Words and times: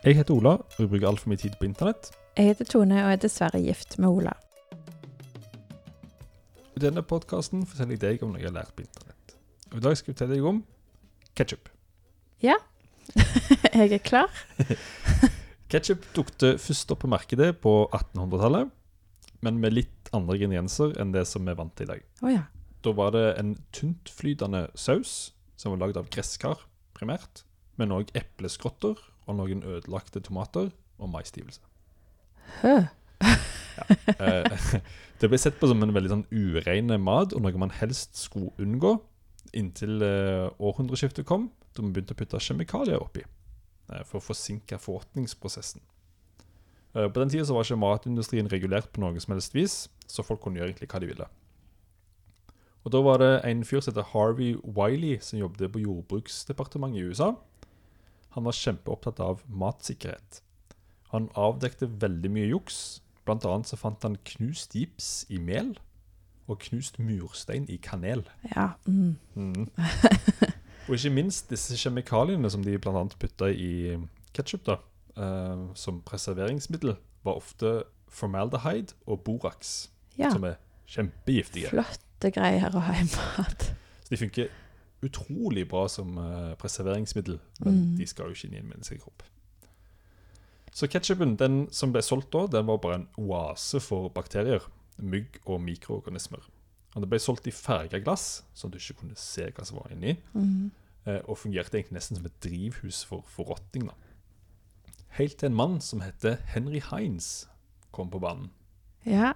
Jeg 0.00 0.16
heter 0.16 0.32
Ola, 0.32 0.54
og 0.56 0.78
jeg 0.80 0.88
bruker 0.88 1.10
altfor 1.10 1.28
mye 1.28 1.40
tid 1.42 1.58
på 1.60 1.66
internett. 1.68 2.06
Jeg 2.32 2.54
heter 2.54 2.64
Tone 2.64 3.02
og 3.02 3.10
er 3.12 3.18
dessverre 3.20 3.58
gift 3.60 3.98
med 4.00 4.08
Ola. 4.08 4.32
I 6.72 6.80
denne 6.80 7.02
podkasten 7.04 7.66
forteller 7.68 7.98
jeg 7.98 8.00
deg 8.00 8.24
om 8.24 8.32
noe 8.32 8.40
jeg 8.40 8.48
har 8.48 8.54
lært 8.54 8.72
på 8.78 8.86
internett. 8.86 9.34
Og 9.68 9.76
I 9.76 9.84
dag 9.84 9.98
skal 10.00 10.08
jeg 10.08 10.16
fortelle 10.16 10.38
deg 10.38 10.48
om 10.48 10.62
ketsjup. 11.36 11.68
jeg 13.76 13.92
er 13.98 14.00
klar. 14.00 14.32
Ketsjup 15.70 16.08
dukte 16.16 16.54
først 16.56 16.96
opp 16.96 17.04
på 17.04 17.12
markedet 17.12 17.50
på 17.60 17.76
1800-tallet, 17.90 18.72
men 19.44 19.60
med 19.60 19.76
litt 19.76 20.10
andre 20.16 20.40
ingredienser 20.40 20.96
enn 20.96 21.12
det 21.12 21.26
som 21.28 21.44
vi 21.44 21.52
er 21.52 21.60
vant 21.60 21.76
til 21.76 21.90
i 21.90 21.92
dag. 21.92 22.08
Oh, 22.24 22.32
ja. 22.32 22.46
Da 22.80 22.96
var 22.96 23.12
det 23.12 23.26
en 23.36 23.52
tyntflytende 23.76 24.70
saus 24.72 25.34
som 25.60 25.76
var 25.76 25.84
lagd 25.84 26.00
av 26.00 26.08
gresskar, 26.08 26.64
primært, 26.96 27.44
men 27.76 27.92
òg 27.92 28.16
epleskrotter 28.16 28.96
og 29.30 29.38
noen 29.38 29.62
ødelagte 29.64 30.22
tomater 30.24 30.70
og 31.00 31.12
maisstivelse. 31.12 31.62
ja. 32.64 32.88
Eh, 34.20 34.66
det 35.20 35.30
ble 35.30 35.38
sett 35.40 35.58
på 35.60 35.70
som 35.70 35.82
en 35.84 35.94
veldig 35.94 36.12
sånn 36.12 36.26
urein 36.30 36.92
mat, 37.02 37.34
og 37.34 37.44
noe 37.44 37.62
man 37.62 37.72
helst 37.80 38.18
skulle 38.20 38.52
unngå, 38.60 38.96
inntil 39.56 40.02
eh, 40.04 40.48
århundreskiftet 40.60 41.28
kom, 41.28 41.48
da 41.74 41.84
man 41.84 41.94
begynte 41.94 42.16
å 42.16 42.20
putte 42.20 42.42
kjemikalier 42.42 43.00
oppi 43.00 43.24
eh, 43.24 44.02
for 44.04 44.20
å 44.20 44.26
forsinke 44.30 44.80
forråtningsprosessen. 44.82 45.82
På 46.90 47.22
den 47.22 47.30
tida 47.30 47.46
var 47.54 47.62
ikke 47.62 47.78
matindustrien 47.78 48.48
regulert 48.50 48.88
på 48.90 48.98
noe 48.98 49.20
som 49.22 49.36
helst 49.36 49.52
vis, 49.54 49.84
så 50.10 50.24
folk 50.26 50.40
kunne 50.42 50.58
gjøre 50.58 50.72
egentlig 50.72 50.88
hva 50.90 50.98
de 50.98 51.10
ville. 51.12 51.28
Og 52.82 52.90
Da 52.90 53.02
var 53.04 53.20
det 53.22 53.44
en 53.46 53.60
fyr 53.62 53.78
som 53.78 53.92
heter 53.92 54.08
Harvey 54.10 54.56
Wiley, 54.64 55.20
som 55.22 55.38
jobbet 55.38 55.70
på 55.70 55.82
Jordbruksdepartementet 55.84 56.98
i 56.98 57.04
USA. 57.06 57.34
Han 58.36 58.46
var 58.46 58.56
kjempeopptatt 58.56 59.20
av 59.24 59.44
matsikkerhet. 59.48 60.42
Han 61.10 61.28
avdekte 61.34 61.90
veldig 62.00 62.30
mye 62.30 62.50
juks. 62.52 63.00
Blant 63.26 63.44
annet 63.46 63.70
så 63.70 63.78
fant 63.78 64.02
han 64.06 64.18
knust 64.36 64.76
gips 64.78 65.24
i 65.28 65.40
mel 65.42 65.74
og 66.50 66.58
knust 66.64 66.98
murstein 66.98 67.66
i 67.70 67.76
kanel. 67.82 68.24
Ja. 68.56 68.72
Mm. 68.86 69.16
Mm. 69.34 69.68
og 70.88 70.94
ikke 70.96 71.12
minst 71.14 71.50
disse 71.52 71.78
kjemikaliene 71.78 72.50
som 72.50 72.64
de 72.66 72.74
annet 72.74 73.14
putta 73.22 73.50
i 73.50 73.98
ketsjup 74.34 74.72
som 75.74 76.00
preserveringsmiddel, 76.06 76.96
var 77.22 77.38
ofte 77.38 77.82
formaldehyde 78.10 78.96
og 79.06 79.20
borax, 79.26 79.90
ja. 80.18 80.30
som 80.32 80.46
er 80.48 80.56
kjempegiftige. 80.90 81.70
Flotte 81.70 82.32
greier 82.34 82.74
å 82.74 82.82
ha 82.86 82.96
i 82.96 83.04
mat. 83.06 83.70
Så 84.02 84.14
de 84.14 84.20
funker 84.24 84.50
utrolig 85.02 85.68
bra 85.68 85.86
som 85.88 86.18
eh, 86.18 86.54
preserveringsmiddel, 86.60 87.38
men 87.64 87.74
Mm. 87.74 87.96
de 87.98 88.06
skal 88.06 88.26
jo 88.26 88.34
ikke 88.34 88.48
inn 88.48 88.54
i 88.54 88.58
en 88.58 88.68
menneskekropp. 88.68 89.22
Så 90.72 90.86
ketsjupen 90.86 91.36
den 91.36 91.66
som 91.74 91.92
ble 91.92 92.02
solgt 92.02 92.30
da, 92.32 92.44
den 92.46 92.66
var 92.66 92.78
bare 92.78 92.94
en 93.00 93.08
oase 93.18 93.80
for 93.82 94.08
bakterier, 94.14 94.60
mygg 94.98 95.40
og 95.46 95.60
mikroorganismer. 95.60 96.44
Og 96.94 97.02
Det 97.02 97.08
ble 97.10 97.18
solgt 97.18 97.46
i 97.46 97.50
farga 97.54 97.98
glass, 98.02 98.42
så 98.54 98.68
du 98.70 98.78
ikke 98.78 98.98
kunne 99.00 99.16
se 99.16 99.50
hva 99.50 99.64
som 99.66 99.78
var 99.78 99.90
inni, 99.90 100.16
Mm. 100.34 100.70
eh, 101.06 101.20
og 101.28 101.38
fungerte 101.38 101.74
egentlig 101.78 101.92
nesten 101.98 102.16
som 102.16 102.26
et 102.26 102.40
drivhus 102.40 103.04
for 103.04 103.22
forråtning. 103.26 103.90
Helt 105.18 105.38
til 105.38 105.46
en 105.46 105.54
mann 105.56 105.80
som 105.80 106.00
heter 106.00 106.36
Henry 106.54 106.80
Heinz 106.80 107.46
kom 107.92 108.10
på 108.10 108.20
banen. 108.20 108.50
Ja. 109.04 109.32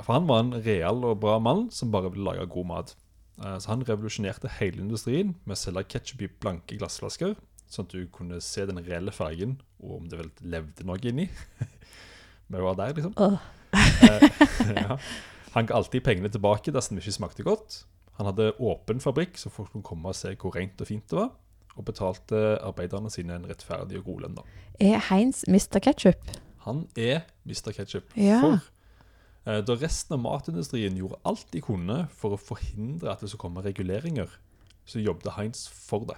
For 0.00 0.12
han 0.14 0.26
var 0.26 0.40
en 0.40 0.52
real 0.64 1.04
og 1.04 1.20
bra 1.20 1.38
mann 1.38 1.70
som 1.70 1.90
bare 1.92 2.10
ville 2.10 2.24
lage 2.24 2.48
god 2.48 2.66
mat. 2.66 2.94
Eh, 3.42 3.58
Så 3.58 3.68
han 3.72 3.82
revolusjonerte 3.86 4.50
hele 4.60 4.82
industrien 4.84 5.34
med 5.44 5.56
å 5.56 5.60
selge 5.60 5.84
ketsjup 5.94 6.22
i 6.22 6.28
blanke 6.40 6.78
glassflasker, 6.78 7.34
sånn 7.70 7.86
at 7.88 7.94
du 7.96 8.06
kunne 8.12 8.40
se 8.44 8.66
den 8.68 8.78
reelle 8.86 9.12
fargen, 9.14 9.56
og 9.82 9.96
om 10.02 10.08
det 10.08 10.18
vel 10.20 10.30
levde 10.54 10.86
noe 10.86 11.00
inni. 11.02 11.28
Vi 12.48 12.60
var 12.60 12.76
der, 12.78 12.94
liksom. 12.94 13.14
Eh, 13.18 14.28
ja. 14.84 14.98
Han 15.54 15.66
ga 15.66 15.74
alltid 15.78 16.04
pengene 16.04 16.30
tilbake 16.30 16.72
dersom 16.74 16.96
det 16.98 17.04
ikke 17.04 17.18
smakte 17.18 17.46
godt. 17.46 17.84
Han 18.18 18.28
hadde 18.30 18.52
åpen 18.62 19.00
fabrikk, 19.02 19.38
så 19.38 19.50
folk 19.50 19.72
kunne 19.72 19.86
komme 19.86 20.10
og 20.12 20.18
se 20.18 20.34
hvor 20.38 20.54
rent 20.54 20.80
og 20.82 20.86
fint 20.90 21.06
det 21.10 21.18
var. 21.18 21.32
Og 21.74 21.86
betalte 21.88 22.40
arbeiderne 22.62 23.10
sine 23.10 23.34
en 23.34 23.46
rettferdig 23.50 23.98
og 23.98 24.04
god 24.06 24.20
lønn. 24.26 24.36
Er 24.78 25.00
Heinz 25.08 25.42
Mr. 25.50 25.80
Ketchup? 25.82 26.30
Han 26.68 26.84
er 26.94 27.24
Mr. 27.44 27.72
Ketchup. 27.74 28.12
Ja. 28.14 28.38
For 28.44 28.60
da 29.44 29.74
resten 29.76 30.14
av 30.16 30.22
matindustrien 30.24 30.94
gjorde 30.96 31.18
alt 31.28 31.50
de 31.52 31.60
kunne 31.60 31.98
for 32.16 32.32
å 32.32 32.40
forhindre 32.40 33.10
at 33.12 33.20
det 33.20 33.28
skulle 33.28 33.42
komme 33.42 33.64
reguleringer, 33.64 34.30
så 34.88 35.02
jobbet 35.02 35.34
Heinz 35.36 35.66
for 35.68 36.06
det. 36.08 36.16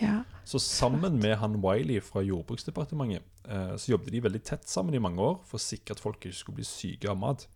Ja. 0.00 0.24
Så 0.44 0.58
sammen 0.58 1.18
med 1.22 1.38
han 1.40 1.60
Wiley 1.62 2.00
fra 2.04 2.20
Jordbruksdepartementet 2.22 3.24
eh, 3.48 3.76
så 3.80 3.94
jobbet 3.94 4.12
de 4.12 4.22
veldig 4.26 4.42
tett 4.44 4.68
sammen 4.68 4.94
i 4.94 5.00
mange 5.02 5.22
år 5.22 5.38
for 5.48 5.58
å 5.58 5.62
sikre 5.62 5.96
at 5.96 6.02
folk 6.02 6.20
ikke 6.20 6.36
skulle 6.36 6.60
bli 6.60 6.68
syke 6.68 7.10
av 7.10 7.18
mat. 7.20 7.46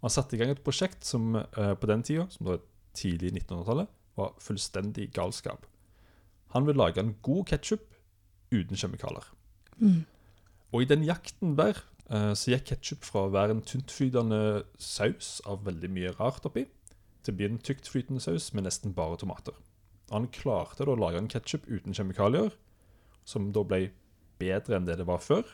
Og 0.00 0.08
Han 0.08 0.14
satte 0.16 0.36
i 0.36 0.40
gang 0.40 0.50
et 0.50 0.64
prosjekt 0.64 1.06
som 1.06 1.36
eh, 1.38 1.74
på 1.78 1.90
den 1.90 2.02
tida, 2.02 2.26
som 2.34 2.48
da 2.48 2.58
tidlig 2.98 3.32
1900-tallet, 3.36 3.92
var 4.18 4.34
fullstendig 4.42 5.12
galskap. 5.14 5.64
Han 6.52 6.66
ville 6.66 6.82
lage 6.82 7.00
en 7.00 7.14
god 7.24 7.46
ketsjup 7.48 7.86
uten 8.52 8.76
kjemikalier. 8.76 9.30
Mm. 9.78 10.02
Og 10.74 10.82
i 10.82 10.88
den 10.90 11.06
jakten 11.06 11.54
der 11.56 11.78
eh, 11.78 12.01
så 12.10 12.52
gikk 12.52 12.66
ketsjup 12.72 13.04
fra 13.06 13.26
å 13.26 13.32
være 13.32 13.56
en 13.56 13.62
tyntflytende 13.64 14.64
saus 14.78 15.40
av 15.48 15.62
veldig 15.64 15.90
mye 15.92 16.14
rart 16.18 16.44
oppi, 16.48 16.66
til 17.22 17.34
å 17.34 17.38
bli 17.38 17.46
en 17.48 17.60
tyktflytende 17.62 18.20
saus 18.20 18.50
med 18.52 18.66
nesten 18.66 18.94
bare 18.96 19.16
tomater. 19.20 19.54
Og 20.10 20.16
han 20.16 20.28
klarte 20.34 20.84
da 20.84 20.92
å 20.92 20.98
lage 20.98 21.20
en 21.22 21.30
ketsjup 21.30 21.68
uten 21.70 21.94
kjemikalier, 21.96 22.52
som 23.24 23.52
da 23.54 23.62
ble 23.64 23.92
bedre 24.42 24.76
enn 24.76 24.88
det 24.88 24.98
det 24.98 25.06
var 25.08 25.22
før. 25.22 25.46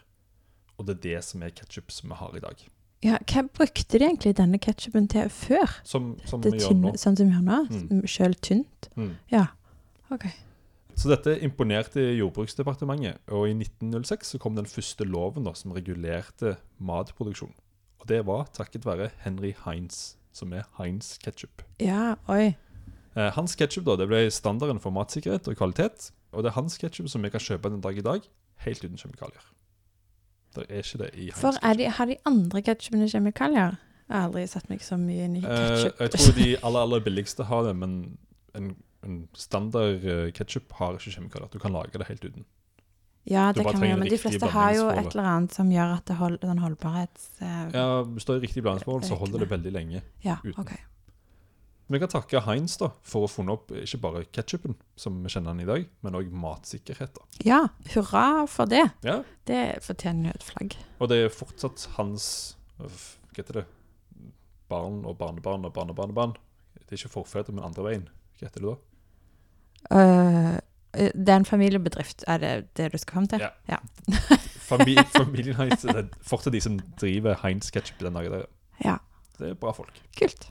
Og 0.78 0.86
det 0.88 0.96
er 0.96 1.04
det 1.04 1.20
som 1.26 1.42
er 1.42 1.54
ketsjup 1.54 1.92
som 1.92 2.10
vi 2.10 2.18
har 2.18 2.36
i 2.36 2.42
dag. 2.42 2.64
ja. 3.04 3.18
Hva 3.28 3.44
brukte 3.46 3.98
de 3.98 4.04
egentlig 4.06 4.34
denne 4.38 4.58
ketsjupen 4.58 5.08
til 5.10 5.28
før? 5.30 5.78
Som, 5.84 6.16
som 6.26 6.42
vi 6.42 6.56
gjør 6.56 6.74
nå. 6.74 6.96
sånn 6.96 7.18
som 7.18 7.28
vi 7.28 7.34
gjør 7.36 7.46
nå? 7.46 7.58
Mm. 7.70 8.04
Sjøl 8.06 8.34
tynt? 8.42 8.88
Mm. 8.96 9.16
Ja. 9.30 9.46
OK. 10.10 10.26
Så 10.98 11.06
dette 11.12 11.36
imponerte 11.46 12.02
Jordbruksdepartementet, 12.18 13.20
og 13.30 13.44
i 13.46 13.52
1906 13.54 14.32
så 14.34 14.38
kom 14.42 14.56
den 14.58 14.66
første 14.66 15.06
loven 15.06 15.44
da, 15.46 15.52
som 15.54 15.70
regulerte 15.76 16.56
matproduksjon. 16.82 17.52
Og 18.02 18.08
det 18.10 18.24
var 18.26 18.48
takket 18.54 18.86
være 18.86 19.10
Henry 19.22 19.52
Heinz, 19.64 20.16
som 20.34 20.52
er 20.58 20.66
Heinz 20.78 21.12
ketchup. 21.22 21.62
Ja, 21.82 22.16
oi. 22.30 22.56
Eh, 23.14 23.30
hans 23.36 23.54
ketchup 23.58 23.86
da, 23.86 23.94
det 24.00 24.08
ble 24.10 24.24
standarden 24.34 24.82
for 24.82 24.94
matsikkerhet 24.94 25.46
og 25.50 25.58
kvalitet, 25.60 26.10
og 26.34 26.42
det 26.42 26.50
er 26.50 26.58
hans 26.58 26.78
ketchup 26.82 27.08
som 27.10 27.22
vi 27.22 27.30
kan 27.30 27.42
kjøpe 27.46 27.70
den 27.70 27.84
dag 27.84 27.98
i 27.98 28.04
dag, 28.04 28.26
helt 28.66 28.82
uten 28.84 28.98
kjemikalier. 28.98 29.46
Det 30.56 30.66
er 30.66 30.82
ikke 30.82 31.02
det 31.04 31.12
i 31.14 31.28
Heinz 31.28 31.38
For 31.44 31.62
er 31.62 31.78
de, 31.78 31.88
har 31.94 32.10
de 32.10 32.18
andre 32.26 32.62
ketchupene 32.66 33.06
kjemikalier? 33.10 33.78
Jeg 34.08 34.16
har 34.16 34.26
aldri 34.30 34.46
sett 34.48 34.70
meg 34.72 34.82
så 34.82 34.96
mye 34.98 35.26
inn 35.28 35.38
i 35.38 35.44
Eh, 35.44 35.54
ketchup. 35.54 36.02
jeg 36.02 36.14
tror 36.16 36.36
de 36.42 36.50
aller, 36.66 36.80
aller 36.88 37.06
billigste 37.06 37.46
har 37.46 37.66
det, 37.70 37.74
men 37.76 37.98
en, 38.58 38.70
en 39.06 39.28
standard 39.34 40.00
ketsjup 40.02 40.34
ketchup 40.34 40.72
har 40.80 40.96
ikke 40.98 41.14
kjemikalier. 41.14 41.50
Du 41.52 41.58
kan 41.62 41.72
lage 41.72 41.98
det 41.98 42.06
helt 42.08 42.24
uten. 42.24 42.44
ja, 43.28 43.52
det 43.52 43.64
kan 43.64 43.78
man 43.80 43.88
gjøre, 43.88 43.98
men 43.98 44.08
de 44.10 44.18
fleste 44.18 44.46
har 44.46 44.74
jo 44.74 44.88
et 44.90 45.10
eller 45.12 45.28
annet 45.36 45.52
som 45.54 45.70
gjør 45.70 45.96
at 45.98 46.04
det 46.06 46.16
hold, 46.16 46.38
den 46.42 46.58
holdbarhets... 46.58 47.30
eh, 47.40 47.70
Ja, 47.74 48.02
Hvis 48.02 48.24
det 48.24 48.36
er 48.36 48.40
riktig 48.40 48.62
blandingsforhold, 48.62 49.04
så 49.04 49.14
holder 49.20 49.38
det 49.44 49.50
veldig 49.50 49.72
lenge. 49.72 50.02
ja, 50.24 50.36
uten. 50.44 50.60
Okay. 50.60 50.78
Vi 51.90 51.98
kan 51.98 52.08
takke 52.12 52.40
Heinz 52.44 52.74
da, 52.76 52.90
for 53.02 53.24
å 53.24 53.28
ha 53.28 53.32
funnet 53.32 53.54
opp 53.54 53.70
ikke 53.72 53.98
bare 54.02 54.24
ketchupen, 54.28 54.74
som 54.96 55.22
vi 55.24 55.30
kjenner 55.32 55.54
den 55.54 55.62
i 55.64 55.68
dag, 55.70 55.86
men 56.04 56.18
òg 56.18 56.28
matsikkerhet. 56.36 57.14
da. 57.16 57.24
Ja, 57.48 57.60
hurra 57.94 58.46
for 58.46 58.68
det. 58.68 58.90
Ja, 59.02 59.22
Det 59.48 59.80
fortjener 59.86 60.28
jo 60.28 60.34
et 60.36 60.44
flagg. 60.44 60.76
Og 61.00 61.08
det 61.08 61.22
er 61.24 61.32
fortsatt 61.32 61.86
hans 61.96 62.56
øh, 62.80 62.92
Hva 63.32 63.40
heter 63.40 63.60
det? 63.62 63.64
Barn 64.68 65.00
og 65.08 65.16
barnebarn 65.16 65.64
og 65.64 65.72
barnebarnebarn. 65.72 66.36
Det 66.76 66.92
er 66.92 67.00
ikke 67.00 67.14
forfedre, 67.14 67.54
men 67.56 67.64
andre 67.64 67.84
veien. 67.86 68.04
Hva 68.36 68.50
heter 68.50 68.60
det 68.60 68.68
da? 68.68 68.76
Øh, 69.92 70.54
øh, 71.00 71.10
det 71.14 71.28
er 71.28 71.36
en 71.36 71.44
familiebedrift, 71.44 72.24
er 72.26 72.38
det 72.38 72.76
det 72.76 72.92
du 72.92 72.98
skal 72.98 73.12
fram 73.12 73.28
til? 73.28 73.42
Ja. 73.68 73.76
Famili 74.58 75.04
familien 75.20 75.56
Heinz 75.56 75.82
det 75.82 75.96
er 75.96 76.04
fortsatt 76.22 76.54
de 76.54 76.60
som 76.60 76.78
driver 77.00 77.34
Heinz 77.42 77.70
ketchup 77.70 78.00
den 78.00 78.14
dag 78.14 78.26
i 78.26 78.28
dag. 78.28 78.44
Ja. 78.84 78.96
Det 79.38 79.50
er 79.50 79.54
bra 79.54 79.72
folk. 79.72 80.02
Kult. 80.18 80.50